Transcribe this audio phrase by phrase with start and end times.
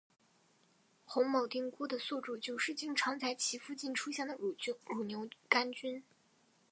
[1.05, 4.35] 红铆钉菇的宿主就是经常在其附近出现的
[4.87, 6.01] 乳牛肝菌。